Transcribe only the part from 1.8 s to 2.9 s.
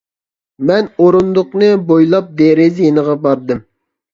بويلاپ دېرىزە